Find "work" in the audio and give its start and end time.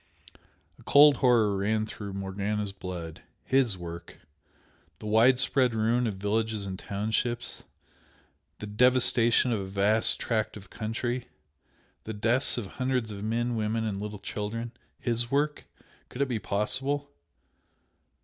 3.77-4.17, 15.29-15.65